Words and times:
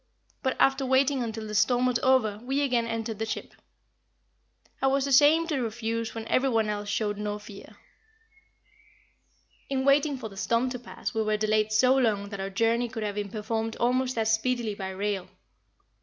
But 0.41 0.57
after 0.59 0.83
waiting 0.83 1.21
until 1.21 1.45
the 1.45 1.53
storm 1.53 1.85
was 1.85 1.99
over 1.99 2.39
we 2.39 2.61
again 2.61 2.87
entered 2.87 3.19
the 3.19 3.25
ship. 3.27 3.53
I 4.81 4.87
was 4.87 5.05
ashamed 5.05 5.49
to 5.49 5.61
refuse 5.61 6.15
when 6.15 6.27
everyone 6.27 6.69
else 6.69 6.89
showed 6.89 7.19
no 7.19 7.37
fear. 7.37 7.77
In 9.69 9.85
waiting 9.85 10.17
for 10.17 10.27
the 10.27 10.37
storm 10.37 10.71
to 10.71 10.79
pass 10.79 11.13
we 11.13 11.21
were 11.21 11.37
delayed 11.37 11.71
so 11.71 11.95
long 11.95 12.29
that 12.29 12.39
our 12.39 12.49
journey 12.49 12.89
could 12.89 13.03
have 13.03 13.13
been 13.13 13.29
performed 13.29 13.75
almost 13.75 14.17
as 14.17 14.33
speedily 14.33 14.73
by 14.73 14.89
rail. 14.89 15.27